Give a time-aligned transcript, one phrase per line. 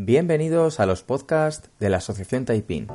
[0.00, 2.86] Bienvenidos a los podcasts de la Asociación Taiping.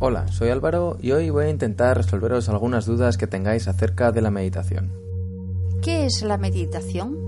[0.00, 4.20] Hola, soy Álvaro y hoy voy a intentar resolveros algunas dudas que tengáis acerca de
[4.20, 4.92] la meditación.
[5.80, 7.23] ¿Qué es la meditación?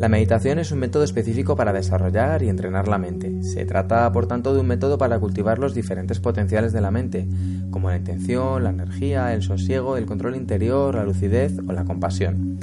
[0.00, 3.42] La meditación es un método específico para desarrollar y entrenar la mente.
[3.42, 7.28] Se trata, por tanto, de un método para cultivar los diferentes potenciales de la mente,
[7.70, 12.58] como la intención, la energía, el sosiego, el control interior, la lucidez o la compasión.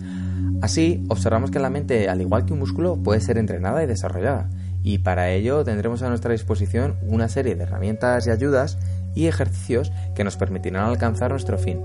[0.61, 4.49] Así, observamos que la mente, al igual que un músculo, puede ser entrenada y desarrollada,
[4.83, 8.77] y para ello tendremos a nuestra disposición una serie de herramientas y ayudas
[9.15, 11.79] y ejercicios que nos permitirán alcanzar nuestro fin.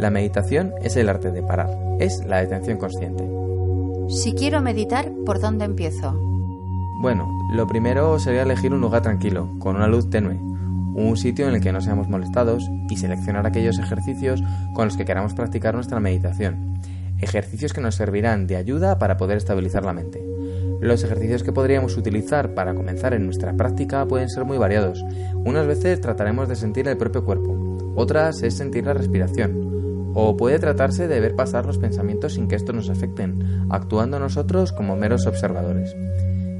[0.00, 1.70] La meditación es el arte de parar,
[2.00, 3.45] es la detención consciente.
[4.08, 6.12] Si quiero meditar, ¿por dónde empiezo?
[7.00, 11.56] Bueno, lo primero sería elegir un lugar tranquilo, con una luz tenue, un sitio en
[11.56, 14.42] el que no seamos molestados y seleccionar aquellos ejercicios
[14.74, 16.78] con los que queramos practicar nuestra meditación.
[17.20, 20.24] Ejercicios que nos servirán de ayuda para poder estabilizar la mente.
[20.80, 25.04] Los ejercicios que podríamos utilizar para comenzar en nuestra práctica pueden ser muy variados.
[25.34, 29.65] Unas veces trataremos de sentir el propio cuerpo, otras es sentir la respiración,
[30.18, 34.72] o puede tratarse de ver pasar los pensamientos sin que estos nos afecten, actuando nosotros
[34.72, 35.94] como meros observadores.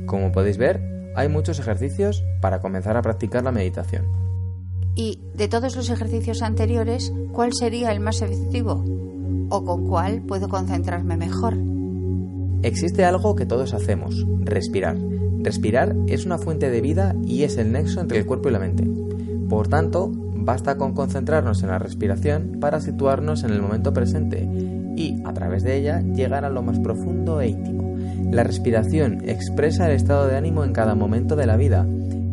[0.05, 0.83] Como podéis ver,
[1.17, 4.05] hay muchos ejercicios para comenzar a practicar la meditación.
[4.95, 8.85] Y de todos los ejercicios anteriores, ¿cuál sería el más efectivo?
[9.49, 11.55] ¿O con cuál puedo concentrarme mejor?
[12.63, 14.99] Existe algo que todos hacemos, respirar.
[15.39, 18.59] Respirar es una fuente de vida y es el nexo entre el cuerpo y la
[18.59, 18.87] mente.
[19.49, 20.13] Por tanto,
[20.47, 24.49] basta con concentrarnos en la respiración para situarnos en el momento presente
[24.97, 27.97] y, a través de ella, llegar a lo más profundo e íntimo.
[28.31, 31.85] La respiración expresa el estado de ánimo en cada momento de la vida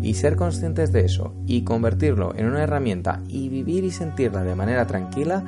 [0.03, 4.55] y ser conscientes de eso y convertirlo en una herramienta y vivir y sentirla de
[4.55, 5.43] manera tranquila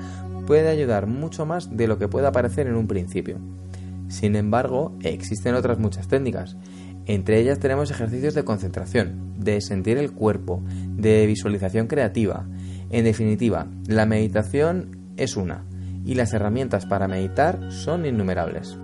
[0.47, 3.37] puede ayudar mucho más de lo que pueda parecer en un principio.
[4.07, 6.57] Sin embargo, existen otras muchas técnicas.
[7.05, 10.63] Entre ellas tenemos ejercicios de concentración, de sentir el cuerpo,
[10.95, 12.47] de visualización creativa.
[12.89, 15.65] En definitiva, la meditación es una,
[16.05, 18.77] y las herramientas para meditar son innumerables.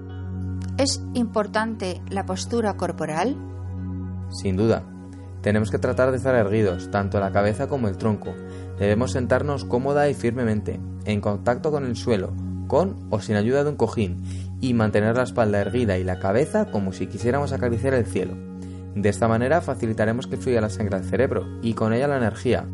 [0.77, 3.37] ¿Es importante la postura corporal?
[4.29, 4.83] Sin duda.
[5.41, 8.33] Tenemos que tratar de estar erguidos, tanto la cabeza como el tronco.
[8.79, 12.33] Debemos sentarnos cómoda y firmemente, en contacto con el suelo,
[12.67, 14.23] con o sin ayuda de un cojín,
[14.61, 18.35] y mantener la espalda erguida y la cabeza como si quisiéramos acariciar el cielo.
[18.95, 22.65] De esta manera facilitaremos que fluya la sangre al cerebro y con ella la energía.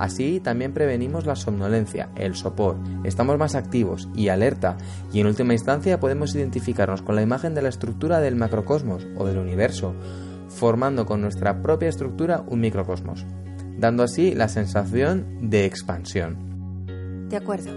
[0.00, 4.78] Así también prevenimos la somnolencia, el sopor, estamos más activos y alerta
[5.12, 9.26] y en última instancia podemos identificarnos con la imagen de la estructura del macrocosmos o
[9.26, 9.94] del universo,
[10.48, 13.26] formando con nuestra propia estructura un microcosmos,
[13.76, 17.28] dando así la sensación de expansión.
[17.28, 17.70] De acuerdo.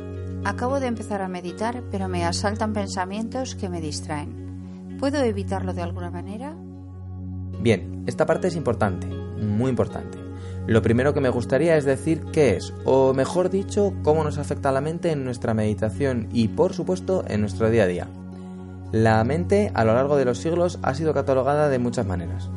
[0.46, 4.98] Acabo de empezar a meditar, pero me asaltan pensamientos que me distraen.
[4.98, 6.56] ¿Puedo evitarlo de alguna manera?
[7.60, 10.23] Bien, esta parte es importante, muy importante.
[10.66, 14.72] Lo primero que me gustaría es decir qué es, o mejor dicho, cómo nos afecta
[14.72, 18.08] la mente en nuestra meditación y, por supuesto, en nuestro día a día.
[18.94, 22.50] La mente, a lo largo de los siglos, ha sido catalogada de muchas maneras.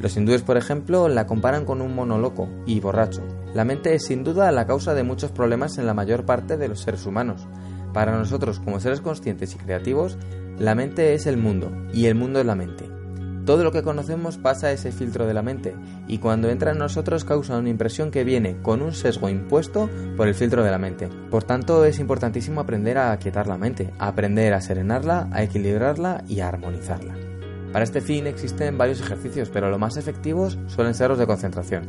[0.00, 3.22] Los hindúes, por ejemplo, la comparan con un mono loco y borracho.
[3.54, 6.66] La mente es sin duda la causa de muchos problemas en la mayor parte de
[6.66, 7.46] los seres humanos.
[7.92, 10.18] Para nosotros, como seres conscientes y creativos,
[10.58, 12.91] la mente es el mundo y el mundo es la mente.
[13.44, 15.74] Todo lo que conocemos pasa a ese filtro de la mente
[16.06, 20.28] y cuando entra en nosotros causa una impresión que viene con un sesgo impuesto por
[20.28, 21.08] el filtro de la mente.
[21.28, 26.38] Por tanto, es importantísimo aprender a aquietar la mente, aprender a serenarla, a equilibrarla y
[26.38, 27.14] a armonizarla.
[27.72, 31.84] Para este fin existen varios ejercicios, pero los más efectivos suelen ser los de concentración.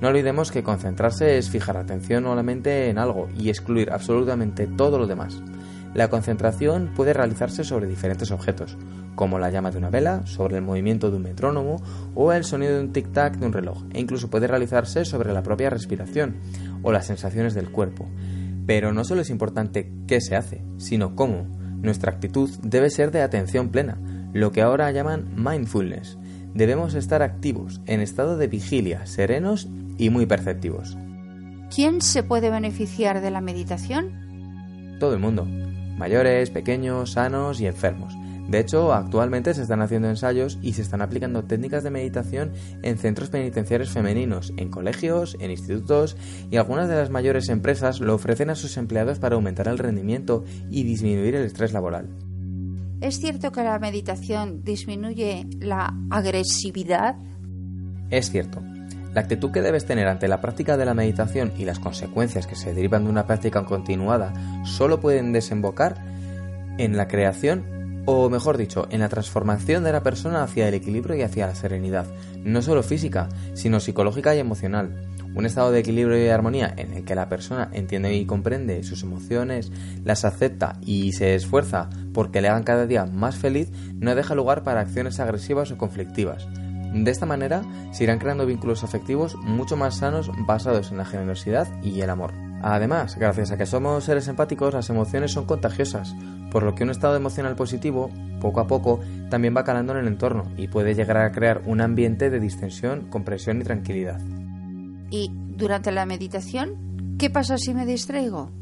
[0.00, 5.06] No olvidemos que concentrarse es fijar atención solamente en algo y excluir absolutamente todo lo
[5.06, 5.42] demás.
[5.94, 8.78] La concentración puede realizarse sobre diferentes objetos,
[9.14, 11.82] como la llama de una vela, sobre el movimiento de un metrónomo
[12.14, 15.42] o el sonido de un tic-tac de un reloj, e incluso puede realizarse sobre la
[15.42, 16.36] propia respiración
[16.82, 18.08] o las sensaciones del cuerpo.
[18.66, 21.46] Pero no solo es importante qué se hace, sino cómo.
[21.82, 23.98] Nuestra actitud debe ser de atención plena,
[24.32, 26.16] lo que ahora llaman mindfulness.
[26.54, 29.68] Debemos estar activos, en estado de vigilia, serenos
[29.98, 30.96] y muy perceptivos.
[31.74, 34.96] ¿Quién se puede beneficiar de la meditación?
[35.00, 35.48] Todo el mundo,
[35.96, 38.14] mayores, pequeños, sanos y enfermos.
[38.48, 42.52] De hecho, actualmente se están haciendo ensayos y se están aplicando técnicas de meditación
[42.82, 46.16] en centros penitenciarios femeninos, en colegios, en institutos
[46.50, 50.44] y algunas de las mayores empresas lo ofrecen a sus empleados para aumentar el rendimiento
[50.70, 52.10] y disminuir el estrés laboral.
[53.00, 57.16] ¿Es cierto que la meditación disminuye la agresividad?
[58.10, 58.62] Es cierto.
[59.14, 62.56] La actitud que debes tener ante la práctica de la meditación y las consecuencias que
[62.56, 64.32] se derivan de una práctica continuada
[64.64, 65.96] solo pueden desembocar
[66.78, 71.14] en la creación o mejor dicho, en la transformación de la persona hacia el equilibrio
[71.14, 72.06] y hacia la serenidad,
[72.42, 75.08] no solo física, sino psicológica y emocional.
[75.34, 79.02] Un estado de equilibrio y armonía en el que la persona entiende y comprende sus
[79.02, 79.70] emociones,
[80.04, 84.62] las acepta y se esfuerza porque le hagan cada día más feliz, no deja lugar
[84.62, 86.48] para acciones agresivas o conflictivas.
[86.92, 91.68] De esta manera se irán creando vínculos afectivos mucho más sanos basados en la generosidad
[91.82, 92.32] y el amor.
[92.62, 96.14] Además, gracias a que somos seres empáticos, las emociones son contagiosas,
[96.50, 98.10] por lo que un estado emocional positivo,
[98.40, 99.00] poco a poco,
[99.30, 103.08] también va calando en el entorno y puede llegar a crear un ambiente de distensión,
[103.08, 104.20] compresión y tranquilidad.
[105.10, 108.52] Y durante la meditación, ¿qué pasa si me distraigo?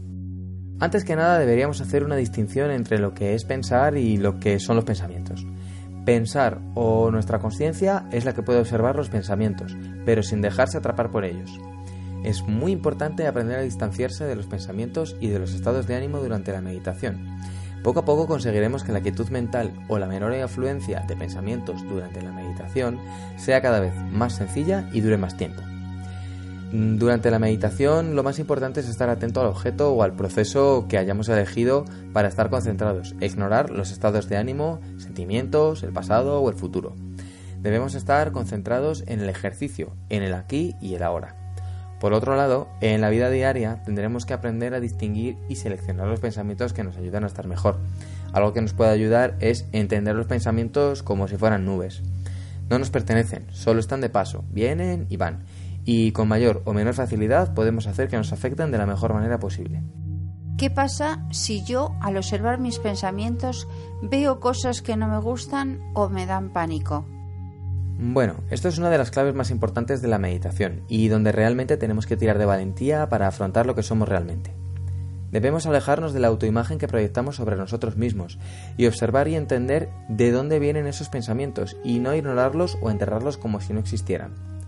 [0.81, 4.59] Antes que nada deberíamos hacer una distinción entre lo que es pensar y lo que
[4.59, 5.47] son los pensamientos.
[6.05, 9.76] Pensar o nuestra conciencia es la que puede observar los pensamientos,
[10.06, 11.50] pero sin dejarse atrapar por ellos.
[12.25, 16.19] Es muy importante aprender a distanciarse de los pensamientos y de los estados de ánimo
[16.19, 17.38] durante la meditación.
[17.82, 22.20] Poco a poco conseguiremos que la quietud mental o la menor afluencia de pensamientos durante
[22.20, 22.99] la meditación
[23.37, 25.62] sea cada vez más sencilla y dure más tiempo.
[26.72, 30.87] Mm, durante la meditación lo más importante es estar atento al objeto o al proceso
[30.88, 36.40] que hayamos elegido para estar concentrados e ignorar los estados de ánimo, sentimientos, el pasado
[36.40, 36.94] o el futuro.
[37.61, 41.37] Debemos estar concentrados en el ejercicio, en el aquí y el ahora.
[41.99, 46.20] Por otro lado, en la vida diaria tendremos que aprender a distinguir y seleccionar los
[46.20, 47.78] pensamientos que nos ayudan a estar mejor.
[48.32, 52.02] Algo que nos puede ayudar es entender los pensamientos como si fueran nubes.
[52.70, 55.40] No nos pertenecen, solo están de paso, vienen y van
[55.93, 59.41] y con mayor o menor facilidad podemos hacer que nos afecten de la mejor manera
[59.41, 59.83] posible.
[60.57, 63.67] ¿Qué pasa si yo, al observar mis pensamientos,
[64.01, 67.07] veo cosas que no me gustan o me dan pánico?
[67.99, 71.77] Bueno, esto es una de las claves más importantes de la meditación y donde realmente
[71.77, 74.55] tenemos que tirar de valentía para afrontar lo que somos realmente.
[75.33, 78.39] Debemos alejarnos de la autoimagen que proyectamos sobre nosotros mismos
[78.77, 83.61] y observar y entender de dónde vienen esos pensamientos y no ignorarlos o enterrarlos como
[83.61, 84.60] si no existieran.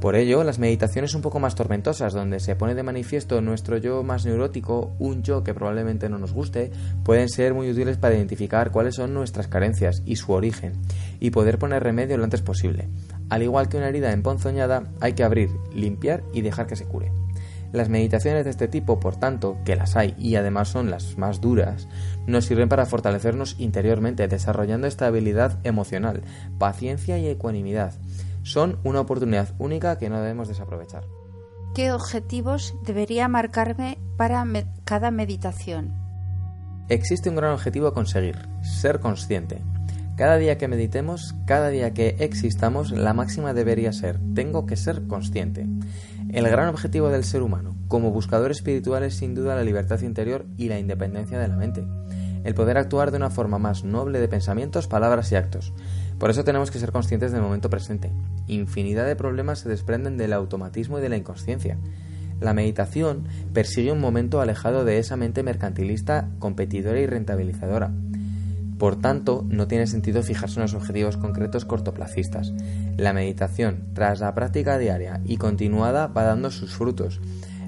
[0.00, 4.04] Por ello, las meditaciones un poco más tormentosas, donde se pone de manifiesto nuestro yo
[4.04, 6.70] más neurótico, un yo que probablemente no nos guste,
[7.02, 10.74] pueden ser muy útiles para identificar cuáles son nuestras carencias y su origen,
[11.18, 12.88] y poder poner remedio lo antes posible.
[13.28, 17.10] Al igual que una herida emponzoñada, hay que abrir, limpiar y dejar que se cure.
[17.72, 21.40] Las meditaciones de este tipo, por tanto, que las hay y además son las más
[21.40, 21.88] duras,
[22.24, 26.22] nos sirven para fortalecernos interiormente, desarrollando estabilidad emocional,
[26.56, 27.94] paciencia y ecuanimidad
[28.50, 31.04] son una oportunidad única que no debemos desaprovechar.
[31.74, 34.44] ¿Qué objetivos debería marcarme para
[34.84, 35.94] cada meditación?
[36.88, 39.58] Existe un gran objetivo a conseguir, ser consciente.
[40.16, 45.06] Cada día que meditemos, cada día que existamos, la máxima debería ser, tengo que ser
[45.06, 45.66] consciente.
[46.30, 50.46] El gran objetivo del ser humano, como buscador espiritual, es sin duda la libertad interior
[50.56, 51.86] y la independencia de la mente.
[52.42, 55.72] El poder actuar de una forma más noble de pensamientos, palabras y actos.
[56.18, 58.10] Por eso tenemos que ser conscientes del momento presente.
[58.48, 61.78] Infinidad de problemas se desprenden del automatismo y de la inconsciencia.
[62.40, 67.92] La meditación persigue un momento alejado de esa mente mercantilista, competidora y rentabilizadora.
[68.78, 72.52] Por tanto, no tiene sentido fijarse en los objetivos concretos cortoplacistas.
[72.96, 77.20] La meditación, tras la práctica diaria y continuada, va dando sus frutos.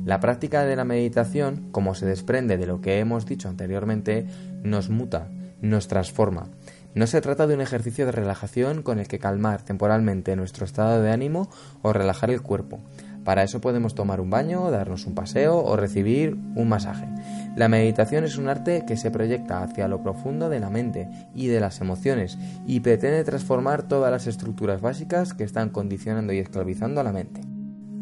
[0.05, 4.27] La práctica de la meditación, como se desprende de lo que hemos dicho anteriormente,
[4.63, 5.29] nos muta,
[5.61, 6.47] nos transforma.
[6.95, 11.01] No se trata de un ejercicio de relajación con el que calmar temporalmente nuestro estado
[11.01, 11.49] de ánimo
[11.83, 12.81] o relajar el cuerpo.
[13.25, 17.07] Para eso podemos tomar un baño, darnos un paseo o recibir un masaje.
[17.55, 21.47] La meditación es un arte que se proyecta hacia lo profundo de la mente y
[21.47, 27.01] de las emociones y pretende transformar todas las estructuras básicas que están condicionando y esclavizando
[27.01, 27.43] a la mente.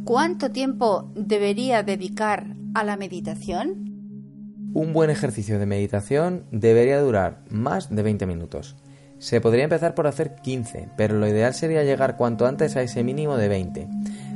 [0.05, 3.88] ¿Cuánto tiempo debería dedicar a la meditación?
[4.75, 8.77] Un buen ejercicio de meditación debería durar más de 20 minutos.
[9.19, 13.03] Se podría empezar por hacer 15, pero lo ideal sería llegar cuanto antes a ese
[13.03, 13.89] mínimo de 20.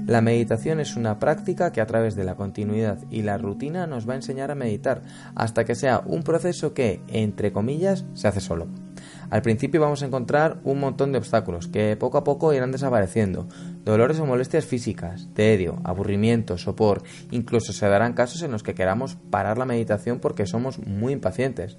[0.06, 4.08] La meditación es una práctica que a través de la continuidad y la rutina nos
[4.08, 5.02] va a enseñar a meditar
[5.34, 8.66] hasta que sea un proceso que, entre comillas, se hace solo.
[9.30, 13.46] Al principio vamos a encontrar un montón de obstáculos que poco a poco irán desapareciendo.
[13.84, 19.16] Dolores o molestias físicas, tedio, aburrimiento, sopor, incluso se darán casos en los que queramos
[19.30, 21.76] parar la meditación porque somos muy impacientes.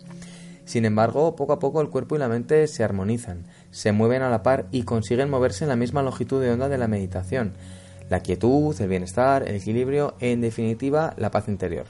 [0.66, 4.30] Sin embargo, poco a poco el cuerpo y la mente se armonizan, se mueven a
[4.30, 7.54] la par y consiguen moverse en la misma longitud de onda de la meditación.
[8.10, 11.86] La quietud, el bienestar, el equilibrio, en definitiva, la paz interior.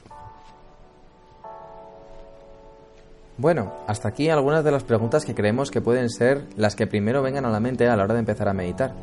[3.37, 7.23] Bueno, hasta aquí algunas de las preguntas que creemos que pueden ser las que primero
[7.23, 8.93] vengan a la mente a la hora de empezar a meditar.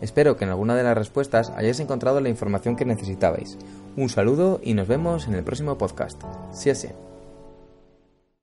[0.00, 3.58] Espero que en alguna de las respuestas hayáis encontrado la información que necesitabais.
[3.96, 6.22] Un saludo y nos vemos en el próximo podcast.
[6.52, 6.88] Sí, sí.